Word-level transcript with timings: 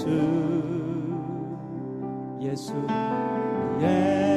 예수 0.00 0.08
예수 2.40 2.74
예수 3.80 4.29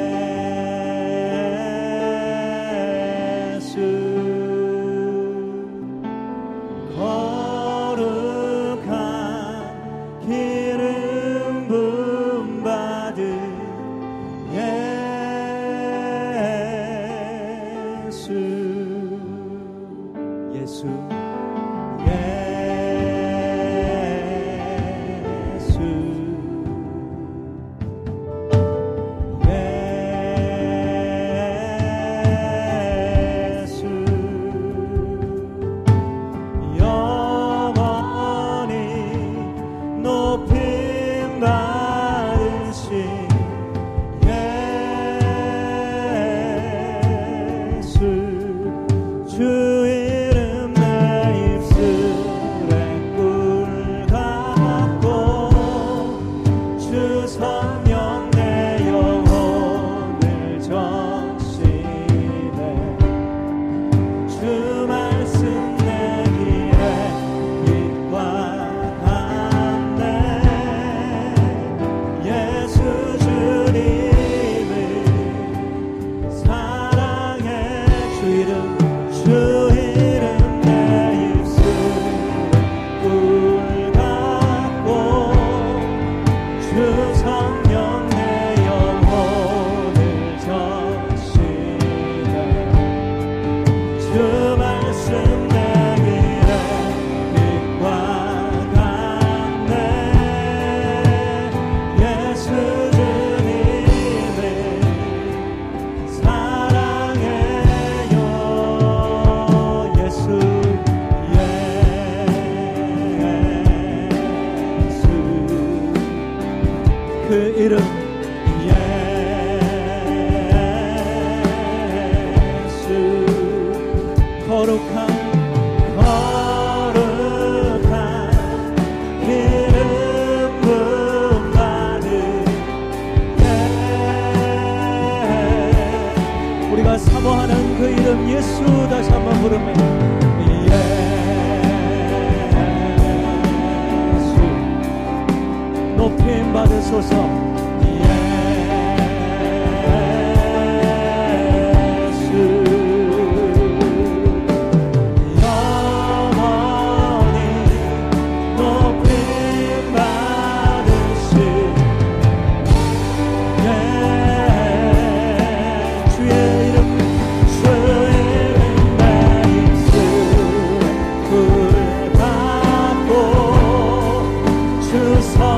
to 174.93 175.21
solve. 175.23 175.52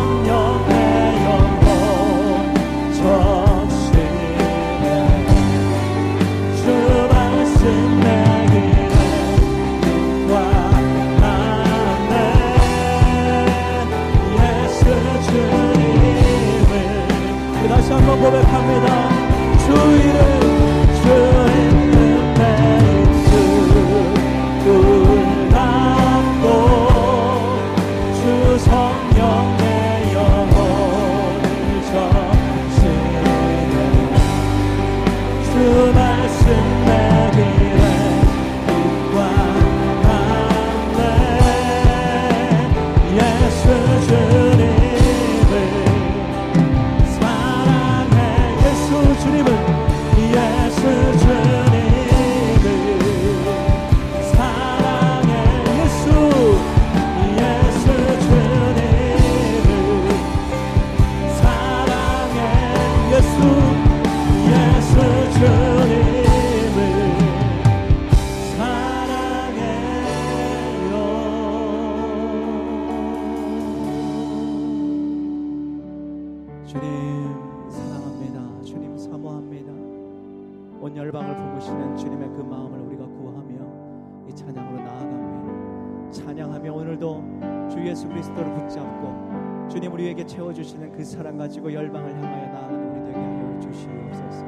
우리에게 90.16 90.26
채워주시는 90.26 90.92
그 90.94 91.04
사랑 91.04 91.38
가지고 91.38 91.72
열방을 91.74 92.16
향하여 92.16 92.46
나아가는 92.54 92.92
우리 92.92 93.00
되게 93.06 93.20
하여 93.20 93.60
주시옵소서. 93.60 94.46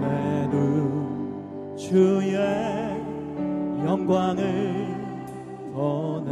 내 0.00 0.46
눈 0.50 1.74
주의 1.76 2.34
영광을 3.84 4.86
보내. 5.72 6.30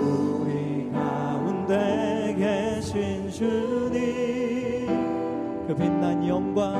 우리 0.00 0.90
가운데 0.92 2.34
계신 2.36 3.30
주님 3.30 4.86
그 5.66 5.74
빛난 5.74 6.26
영광 6.26 6.74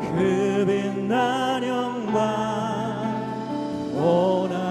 그 0.00 0.64
빛난 0.66 1.62
영광 1.62 2.22
오나 3.94 4.61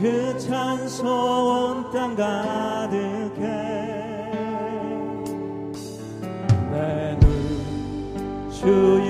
그 0.00 0.38
찬송 0.38 1.90
땅 1.90 2.14
가득해. 2.14 3.40
내눈 6.70 7.24
주여 8.50 9.05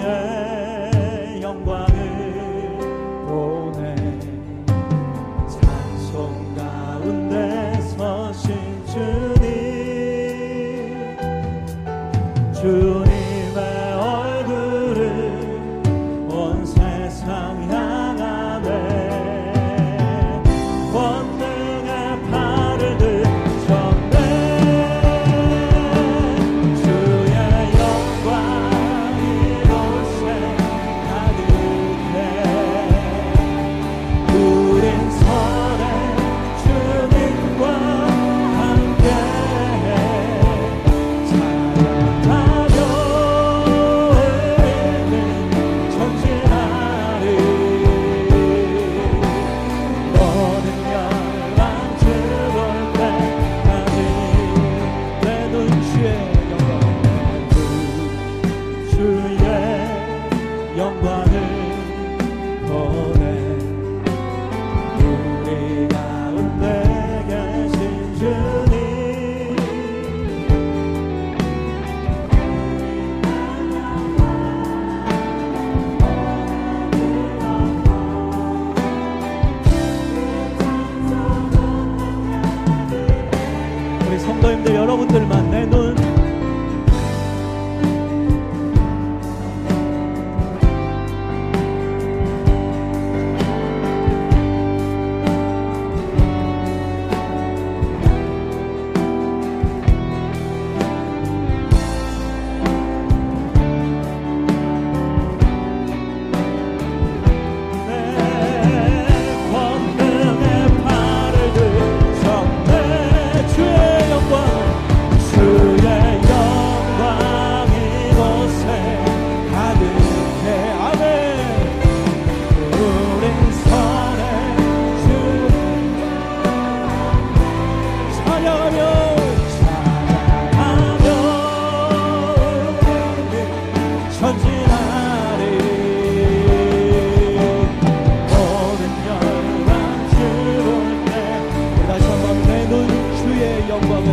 영광을 143.76 144.08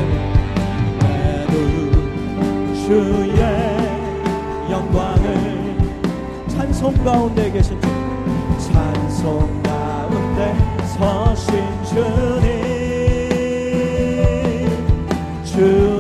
내도 1.00 1.54
주의 2.86 3.40
영광을 4.70 5.78
찬송 6.50 6.94
가운데 7.06 7.50
계신 7.50 7.80
주 7.80 7.88
찬송 8.60 9.64
가운데 9.64 10.54
서신 10.86 11.64
주님. 11.86 12.44
주 15.46 15.93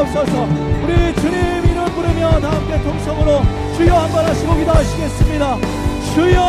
주시옵소서 0.00 0.48
우리 0.82 1.14
주님 1.16 1.36
이름 1.64 1.84
부르며 1.94 2.40
다 2.40 2.50
함께 2.52 2.80
통성으로 2.82 3.42
주여 3.76 3.94
한번 3.94 4.24
하시고 4.24 4.56
기도하시겠습니다. 4.56 5.56
주여! 6.14 6.40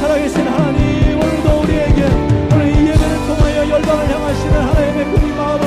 살아계신 0.00 0.46
하나님 0.48 1.20
오늘도 1.20 1.60
우리에게 1.60 2.04
오늘 2.52 2.68
이 2.68 2.88
예배를 2.88 3.26
통하여 3.26 3.68
열방을 3.68 4.10
향하시는 4.10 4.60
하나님의 4.60 5.04
그 5.04 5.26
마음을 5.36 5.62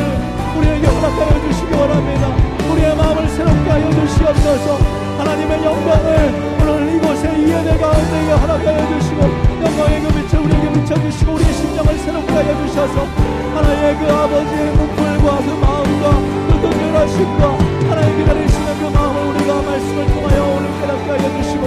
우리에게 0.57 0.87
허락하여 0.87 1.47
주시기 1.47 1.73
원합니다. 1.73 2.27
우리의 2.71 2.95
마음을 2.95 3.29
새롭게 3.29 3.69
하여 3.69 3.91
주시옵소서. 3.91 4.79
하나님의 5.17 5.63
영광을 5.63 6.55
오늘 6.59 6.95
이곳에 6.95 7.33
이 7.37 7.51
예배 7.51 7.77
가운데에 7.77 8.31
허락하여 8.31 8.99
주시고 8.99 9.21
영광의 9.63 10.01
그 10.01 10.07
빛을 10.09 10.43
우리에게 10.43 10.73
비춰주시고 10.73 11.33
우리의 11.33 11.53
심령을 11.53 11.97
새롭게 11.99 12.33
하여 12.33 12.67
주셔서 12.67 13.07
하나님의 13.55 13.97
그 13.97 14.11
아버지의 14.11 15.04
문풀과 15.25 15.38
그 15.38 15.50
마음과 15.60 16.05
그 16.48 16.70
긍휼하심과 16.70 17.58
하나님 17.89 18.17
기다리시는 18.17 18.79
그 18.79 18.86
마음을 18.96 19.36
우리가 19.36 19.62
말씀을 19.63 20.05
통하여 20.13 20.44
오늘 20.55 20.70
깨닫게 20.79 21.10
하여 21.10 21.41
주시고 21.41 21.65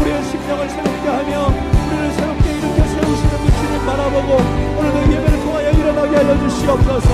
우리의 0.00 0.22
심령을 0.22 0.70
새롭게 0.70 1.08
하며 1.08 1.52
우리를 1.86 2.12
새롭게 2.12 2.50
일으켜 2.52 2.84
세우시는 2.86 3.30
그 3.42 3.50
주님 3.58 3.86
바라보고 3.86 4.30
오늘도 4.78 5.12
예배를 5.12 5.40
통하여 5.42 5.70
일어나게 5.70 6.16
하여 6.16 6.38
주시옵소서. 6.38 7.08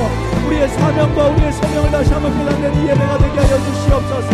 우리의 0.47 0.69
사명과 0.69 1.29
우리의 1.29 1.53
소명을 1.53 1.91
다시 1.91 2.13
한번 2.13 2.39
깨닫는 2.39 2.75
이 2.75 2.89
예배가 2.89 3.19
되게 3.19 3.39
하여 3.41 3.59
주시옵소서. 3.59 4.29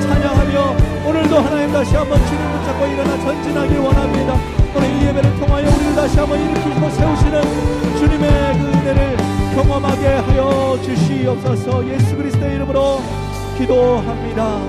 찬양하며 0.00 0.76
오늘도 1.06 1.36
하나님 1.38 1.72
다시 1.72 1.96
한번 1.96 2.24
주님 2.26 2.52
붙잡고 2.52 2.86
일어나 2.86 3.18
전진하길 3.18 3.78
원합니다. 3.78 4.38
오늘 4.74 4.88
이 4.88 5.06
예배를 5.08 5.40
통하여 5.40 5.68
우리를 5.68 5.94
다시 5.96 6.18
한번 6.18 6.40
일으키 6.40 6.59
주시옵소서. 11.30 11.86
예수 11.88 12.16
그리스도의 12.16 12.56
이름으로 12.56 13.00
기도합니다. 13.56 14.60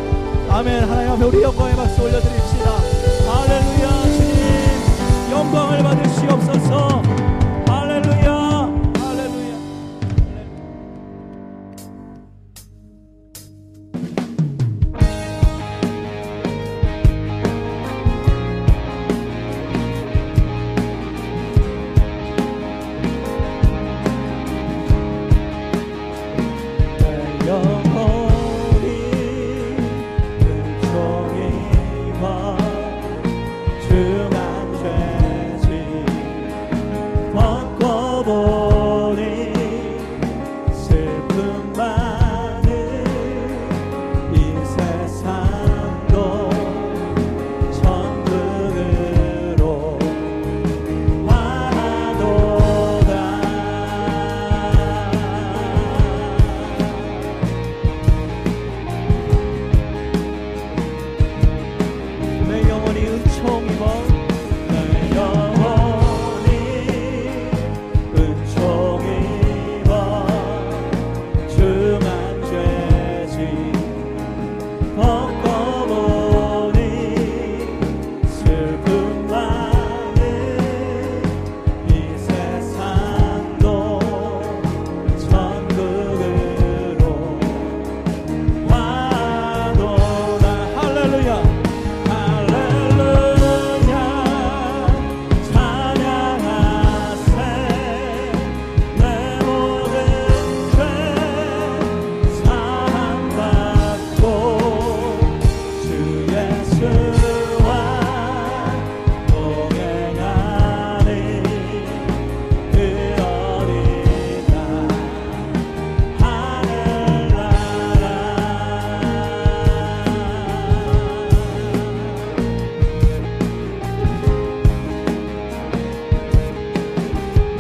아멘. 0.49 0.83
하나님 0.83 1.11
앞에 1.13 1.23
우리 1.25 1.41
영광의 1.41 1.75
박수 1.75 2.01
올려드립시다 2.03 2.80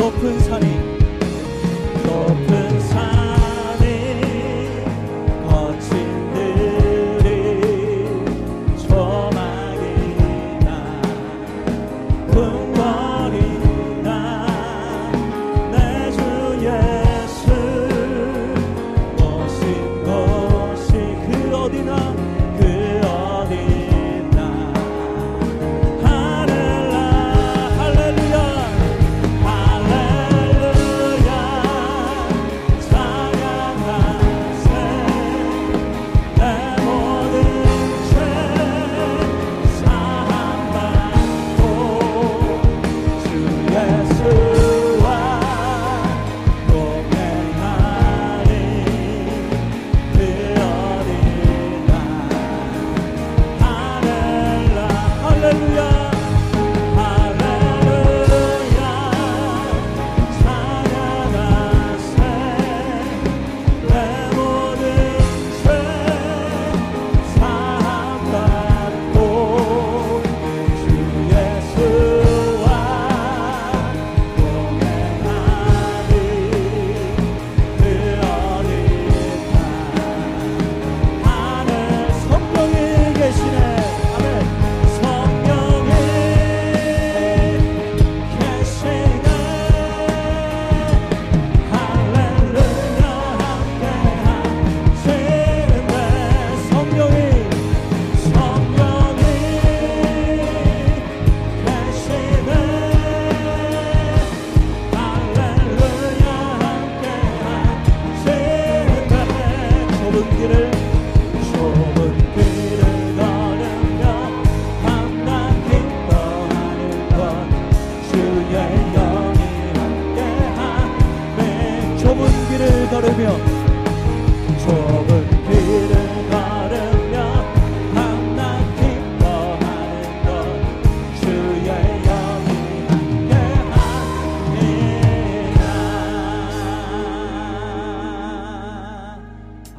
높은 0.01 0.39
산이 0.39 0.90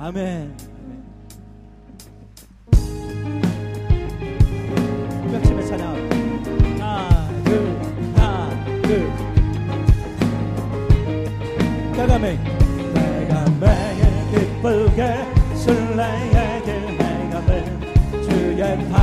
아멘. 0.05 0.57
뼈침의 5.31 5.67
찬양. 5.69 5.95
하나, 6.81 7.29
둘, 7.45 7.81
하나, 8.17 8.51
둘. 8.83 9.09
까가맹. 11.97 12.37
내가 12.95 13.45
매일 13.61 14.03
기쁘게 14.33 15.25
순례하길 15.55 16.99
내가 16.99 17.41
매 17.43 17.65
주의 18.23 18.89
발. 18.91 19.02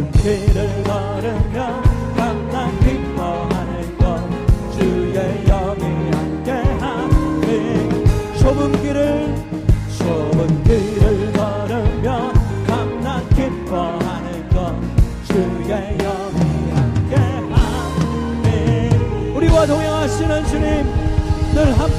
은혜를 0.00 0.82
걸으며 0.84 1.82
항상 2.16 2.80
기뻐하는 2.80 3.98
것 3.98 4.18
주의 4.72 5.44
영이 5.44 6.10
함께하니 6.10 7.44
좁은 8.38 8.72
길을 8.80 9.34
좁은 9.98 10.64
길을 10.64 11.32
걸으며 11.32 12.32
항상 12.66 13.28
기뻐하는 13.28 14.48
것 14.48 14.74
주의 15.26 15.98
영이 15.98 16.40
함께하니 16.72 18.46
우리와 19.34 19.66
동행하시는 19.66 20.46
주님 20.46 20.66
늘 21.52 21.78
함께 21.78 21.89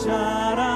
자라 0.00 0.69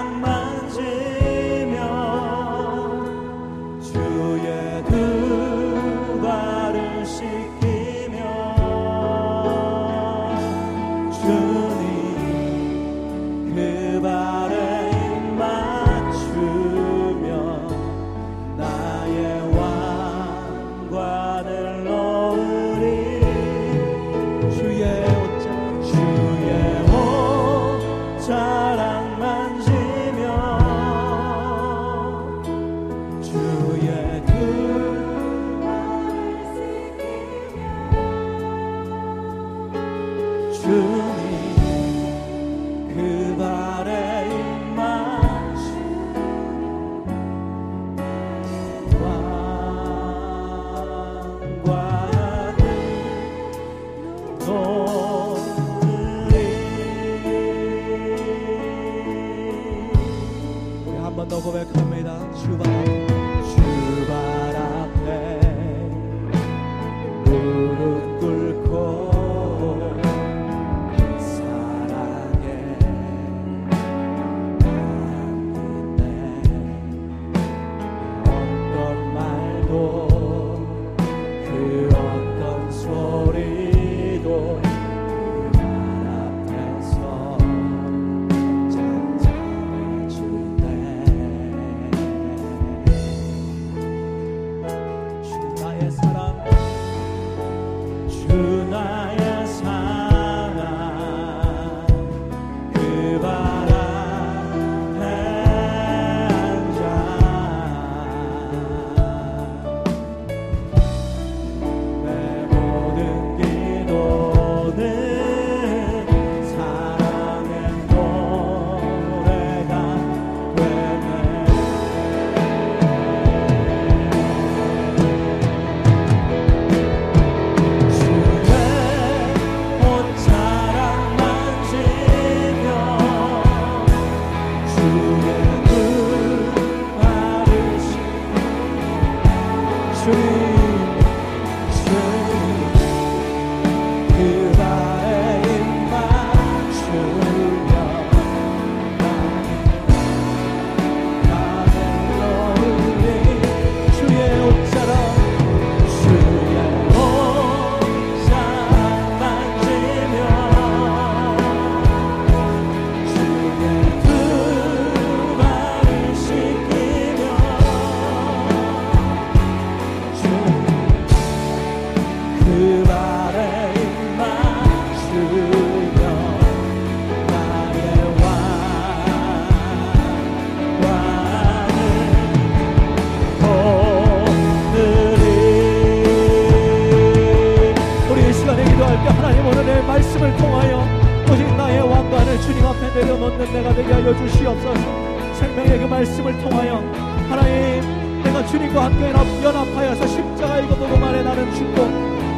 내려놓는 193.30 193.52
내가 193.52 193.74
되게 193.74 193.92
하여 193.92 194.16
주시옵소서. 194.16 195.34
생명의 195.34 195.78
그 195.78 195.84
말씀을 195.86 196.38
통하여 196.42 196.82
하나님 197.28 198.22
내가 198.22 198.44
주님과 198.46 198.84
함께 198.84 199.08
연합, 199.08 199.26
연합하여서 199.42 200.06
십자가 200.06 200.60
이거 200.60 200.74
보고만에 200.74 201.22
나는 201.22 201.52
죽고 201.54 201.82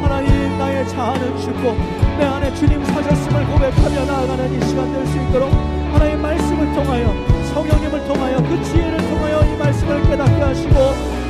하나님 0.01 0.57
나의 0.57 0.87
자아는 0.87 1.37
죽고 1.39 1.75
내 2.17 2.25
안에 2.25 2.53
주님 2.55 2.83
사셨음을 2.85 3.45
고백하며 3.47 4.05
나아가는 4.05 4.53
이 4.53 4.65
시간 4.67 4.91
될 4.93 5.05
수 5.07 5.17
있도록 5.17 5.51
하나님 5.91 6.21
말씀을 6.21 6.73
통하여 6.73 7.13
성령님을 7.53 8.07
통하여 8.07 8.37
그 8.37 8.63
지혜를 8.63 8.97
통하여 8.97 9.41
이 9.45 9.57
말씀을 9.57 10.03
깨닫게 10.03 10.41
하시고 10.41 10.75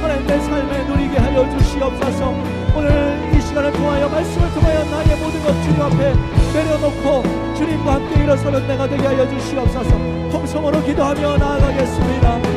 하나님 0.02 0.28
내 0.28 0.40
삶에 0.40 0.84
누리게 0.84 1.18
하여 1.18 1.58
주시옵소서. 1.58 2.34
오늘 2.76 3.32
이 3.36 3.42
시간을 3.42 3.72
통하여 3.74 4.08
말씀을 4.10 4.54
통하여 4.54 4.84
나의 4.86 5.20
모든 5.20 5.44
것 5.44 5.64
주님 5.64 5.82
앞에 5.82 6.37
내려놓고 6.54 7.24
주님과 7.56 7.94
함께 7.96 8.24
일어서는 8.24 8.68
내가 8.68 8.88
되게 8.88 9.06
하여 9.06 9.28
주시옵소서. 9.30 9.90
통성으로 10.32 10.84
기도하며 10.84 11.38
나아가겠습니다 11.38 12.57